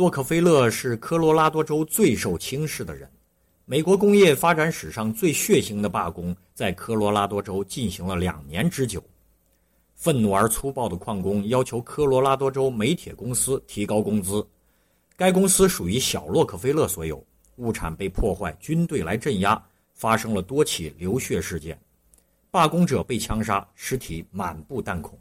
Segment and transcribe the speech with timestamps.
[0.00, 3.06] 洛克菲勒是科罗拉多州最受轻视的人。
[3.66, 9.04] 美国工业发展史上最血腥的罢工在科罗拉多州进行了两年之久。
[9.94, 14.42] 愤怒而粗暴的矿工要求科罗拉多州煤铁公司提高工资。
[15.18, 17.22] 该公司属于小洛克菲勒所有，
[17.56, 19.62] 物产被破坏，军队来镇压，
[19.92, 21.78] 发生了多起流血事件，
[22.50, 25.18] 罢工者被枪杀，尸体满布弹孔。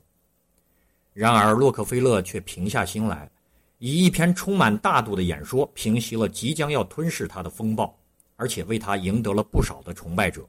[1.11, 3.29] 然而，洛克菲勒却平下心来，
[3.79, 7.97] 以一篇充满大度的演说平息了即将要吞噬他的风暴，
[8.35, 10.45] 而且为他赢得了不少的崇拜者。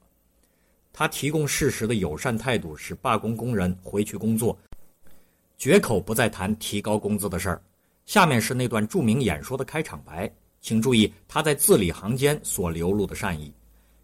[0.93, 4.59] 他提供事实的友善态度使罢工工人回去工作，
[5.57, 7.63] 绝口不再谈提高工资的事儿。
[8.05, 10.29] 下面是那段著名演说的开场白，
[10.61, 13.55] 请注意他在字里行间所流露的善意。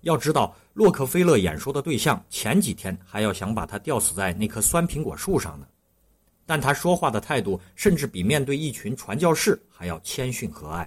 [0.02, 5.66] 要知道，洛克菲勒演说的对象前几天还要想把他吊死在那棵酸苹果树上呢。
[6.48, 10.86] 但他说话的态度甚至比面对一群传教士还要谦逊和蔼。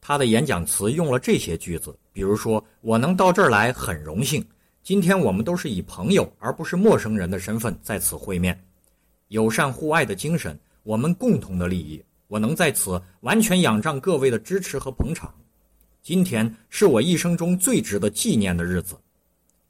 [0.00, 4.44] 他的演讲词用了这些句子，比如说：“我能到这儿来很荣幸，
[4.82, 8.56] 今天我们都是以朋友而不是陌生人的身份在此会面，
[9.28, 12.00] 友善互爱的精神，我们共同的利益。
[12.28, 15.34] 我能在此完全仰仗各位的支持和捧场。
[16.00, 18.96] 今天是我一生中最值得纪念的日子。”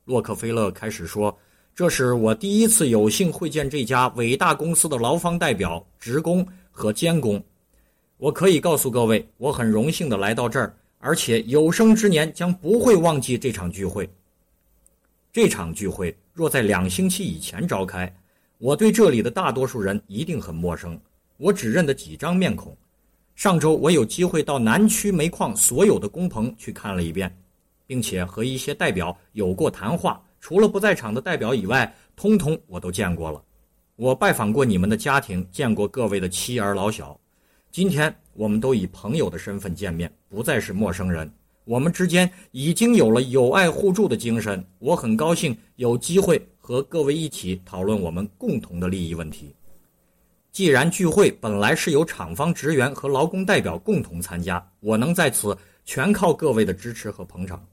[0.04, 1.34] 洛克菲勒开始说。
[1.74, 7.42] 这是我第一次有幸会见这家伟大公司的劳方代表、职工和监工。
[8.18, 14.08] 我可以告诉各位，我很荣幸地来到这儿，而且有生之年将不会忘记这场聚会。
[15.32, 18.14] 这场聚会若在两星期以前召开，
[18.58, 21.00] 我对这里的大多数人一定很陌生，
[21.38, 22.76] 我只认得几张面孔。
[23.34, 27.34] 上周我有机会到南区煤矿所有的工棚去看了一遍，
[27.86, 30.22] 并且和一些代表有过谈话。
[30.42, 33.40] 除了不在场的代表以外，通通我都见过了。
[33.94, 37.18] 我拜访过你们的家庭，见过各位的妻儿老小。
[37.70, 41.32] 今天我们都以朋友的身份见面，不再是陌生人。
[41.64, 44.62] 我们之间已经有了友爱互助的精神。
[44.80, 49.54] 我很高兴有机会和各位一起讨论我们共同的利益问题。
[50.50, 57.64] 既然聚会本来是由厂方职员和劳工代表共同参加，我能在此全靠各位的支持和捧场。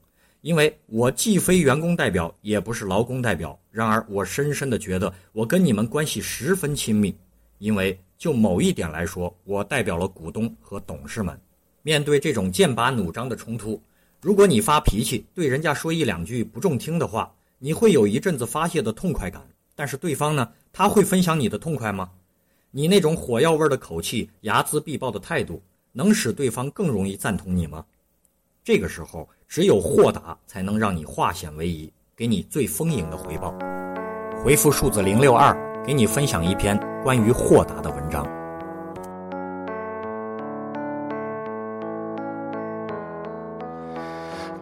[0.42, 7.14] 因为我既非员工代表，也不是劳工代表，然而我深深的觉得我跟你们关系十分亲密。
[7.58, 11.38] 因为就某一点来说，我代表了股东和董事们。
[11.82, 13.82] 面对这种剑拔弩张的冲突，
[14.22, 19.46] 如果你发脾气，对人家说一两句不中听的话，你会有一阵子发泄的痛快感。
[19.74, 22.10] 但是对方呢，他会分享你的痛快吗？
[22.70, 25.62] 你那种火药味的口气、睚眦必报的态度，
[25.92, 27.84] 能使对方更容易赞同你吗？
[28.70, 29.28] 这个时候。
[29.48, 33.52] 只有豁达，才能让你化险为夷，给你最丰盈的回报。
[34.44, 35.52] 回复数字零六二，
[35.84, 38.24] 给你分享一篇关于豁达的文章。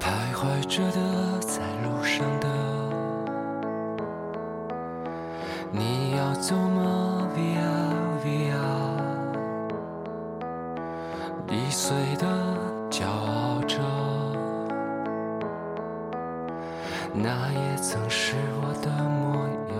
[0.00, 2.48] 徘徊着的，在路上的，
[5.70, 8.56] 你要走吗？Via Via，
[11.52, 12.26] 易碎的，
[17.80, 19.78] 曾是我的模样，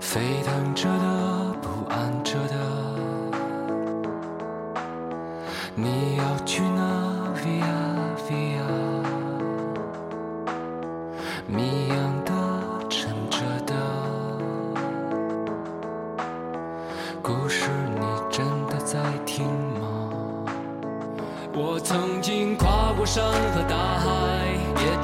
[0.00, 2.54] 沸腾着的，不安着的，
[5.76, 6.82] 你要去哪
[7.36, 7.62] ？Via
[8.28, 8.66] Via，
[11.46, 12.32] 谜样的，
[12.90, 13.74] 沉着的，
[17.22, 19.78] 故事你真的在听吗？
[21.54, 24.47] 我曾经跨过山和大海，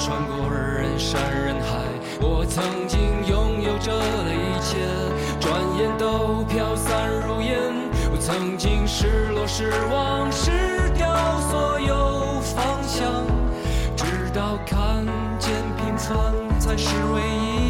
[0.05, 1.81] 穿过人山人海。
[2.21, 4.77] 我曾经拥有着的一切，
[5.41, 7.73] 转眼都飘散如烟。
[8.12, 11.09] 我曾经失落、失望、失掉
[11.49, 13.25] 所有方向，
[13.97, 15.06] 直到看
[15.39, 17.63] 见平凡才是唯一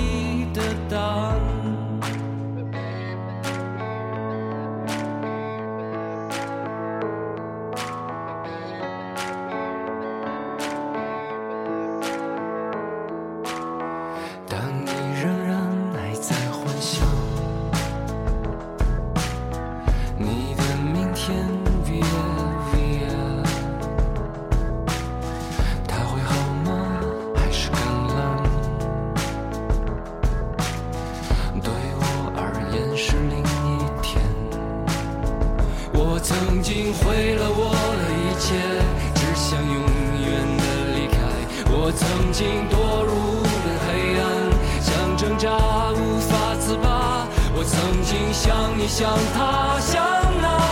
[36.46, 38.52] 曾经毁了我的一切，
[39.14, 39.80] 只想永
[40.20, 40.64] 远的
[40.94, 41.16] 离开。
[41.70, 43.88] 我曾经堕入了黑
[44.20, 44.22] 暗，
[44.82, 45.48] 想挣扎，
[45.92, 47.26] 无法自拔。
[47.54, 50.04] 我曾经像你，像他，像
[50.42, 50.63] 那。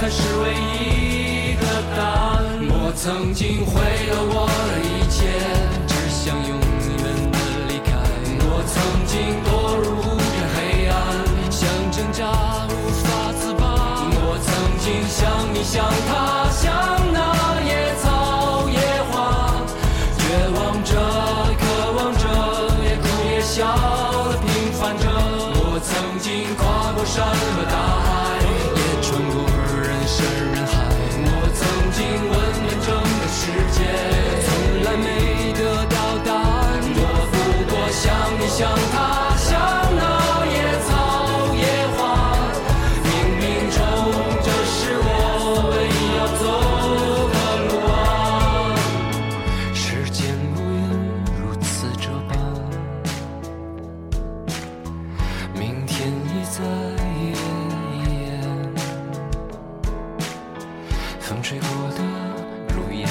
[0.00, 2.40] 才是唯一的答案。
[2.70, 5.28] 我曾经毁了我的一切，
[5.86, 7.92] 只想永远的离开。
[8.48, 10.96] 我曾经堕入无边黑暗，
[11.50, 12.32] 想挣扎
[12.70, 13.62] 无法自拔。
[14.22, 14.48] 我曾
[14.78, 15.20] 经像
[15.52, 16.29] 你像他。
[38.60, 39.48] 将他乡
[39.96, 40.02] 那
[40.44, 40.54] 野
[40.84, 40.90] 草
[41.54, 41.64] 野
[41.96, 41.98] 花
[43.06, 43.08] 冥
[43.40, 43.42] 冥
[43.74, 43.78] 中
[44.44, 45.08] 这是我
[45.72, 46.44] 唯一要走
[47.32, 47.34] 的
[47.64, 47.90] 路啊
[49.72, 49.80] 时
[50.10, 50.20] 间
[50.52, 50.78] 无言
[51.40, 52.30] 如此这般
[55.54, 56.60] 明天已在
[58.04, 58.44] hia
[61.18, 61.66] 风吹过
[61.96, 61.98] 的
[62.76, 63.10] 路依然